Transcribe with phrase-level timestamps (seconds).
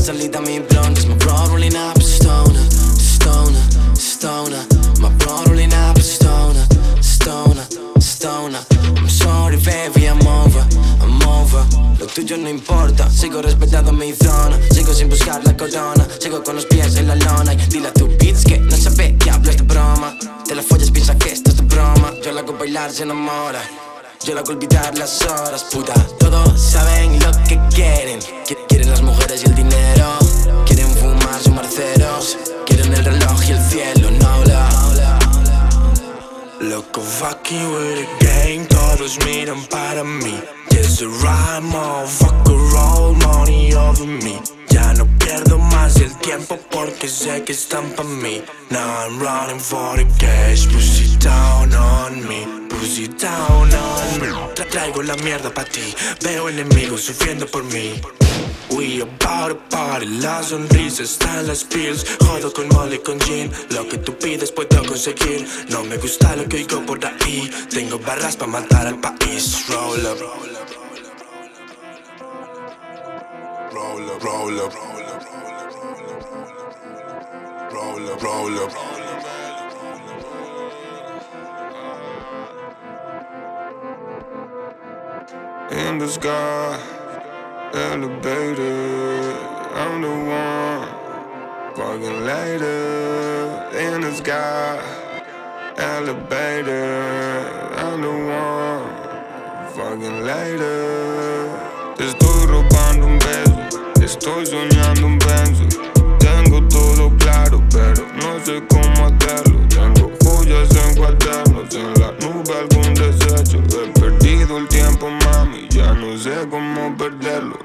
[0.00, 2.64] Rosalie dan me blunt It's my broad rolling up a stoner
[2.96, 3.60] Stoner,
[3.94, 4.64] stoner
[4.98, 6.64] My rolling up a stoner
[8.00, 8.64] Stoner,
[8.96, 10.64] I'm sorry baby, I'm over,
[11.02, 11.66] I'm over
[11.98, 16.56] Lo tuyo no importa Sigo respetando mi zona Sigo sin buscar la corona Sigo con
[16.56, 19.50] los pies en la lona Y dile a tu beats que no sabe que hablo
[19.50, 20.16] esta broma
[20.48, 23.60] Te la follas, piensa que esto es de broma Yo la hago bailar, se enamora
[24.22, 25.94] yo la hago olvidar las horas, puta.
[26.18, 28.18] Todos saben lo que quieren.
[28.68, 29.89] Quieren las mujeres y el dinero.
[33.70, 34.68] Cielo, no la
[36.60, 40.36] Loco fucking with the game Todos miran para mí.
[40.70, 44.40] Yes, right motherfucker roll money over me.
[44.68, 48.42] Ya no pierdo más el tiempo porque sé que están pa' mí.
[48.70, 54.28] Now I'm running for the cash Pussy down on me Pussy down on me.
[54.70, 58.00] Traigo la mierda pa' ti Veo enemigos sufriendo por mí
[58.76, 63.50] We about to party, la sonrisa está en las pills Jodo con Molly, con Jean
[63.70, 65.46] Lo que tú pides puedo conseguir.
[65.70, 67.50] No me gusta lo que oigo por ahí.
[67.70, 69.66] Tengo barras para matar al país.
[69.68, 70.18] Roll up
[73.72, 74.72] Roll up, roll up
[77.72, 78.72] Roll up, roll up.
[85.72, 86.99] In the sky
[87.74, 89.36] elevated.
[89.74, 90.88] I'm the one.
[91.76, 94.80] Fucking later in the sky.
[95.76, 96.68] Elevated.
[97.78, 99.70] I'm the one.
[99.74, 101.48] Fucking later.
[101.96, 103.80] Te estoy robando un beso.
[104.02, 105.64] Estoy soñando un benzo.
[106.18, 109.60] Tengo todo claro, pero no sé cómo hacerlo.
[109.68, 113.58] Tengo joyas en cuadernos, en la nube algún desecho.
[113.58, 116.94] He perdido el tiempo, mami, ya no sé cómo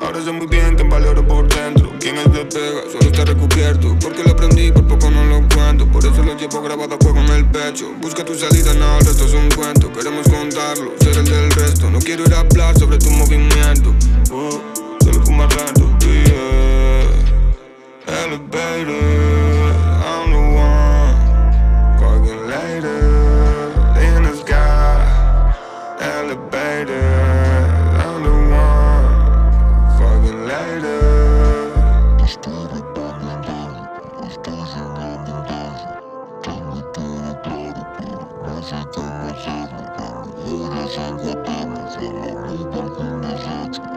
[0.00, 1.92] Ahora sé muy bien que valoro por dentro.
[2.00, 3.96] Quien es de pega solo está recubierto.
[4.00, 5.86] Porque lo aprendí, por poco no lo cuento.
[5.86, 7.92] Por eso lo llevo grabado a en el pecho.
[8.00, 9.92] Busca tu salida, no, el resto es un cuento.
[9.92, 11.88] Queremos contarlo, ser el del resto.
[11.88, 13.94] No quiero ir a hablar sobre tu movimiento.
[37.00, 39.80] Tengo todo claro, pero no sé cómo hacerlo.
[40.36, 41.16] Tengo horas en
[42.68, 43.89] cuadernos,